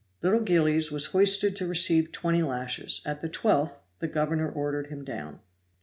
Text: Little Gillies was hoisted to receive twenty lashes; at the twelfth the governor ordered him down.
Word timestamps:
Little 0.23 0.39
Gillies 0.41 0.89
was 0.89 1.11
hoisted 1.13 1.55
to 1.57 1.67
receive 1.67 2.11
twenty 2.11 2.41
lashes; 2.41 3.01
at 3.05 3.21
the 3.21 3.29
twelfth 3.29 3.83
the 3.99 4.07
governor 4.07 4.49
ordered 4.49 4.87
him 4.87 5.05
down. 5.05 5.41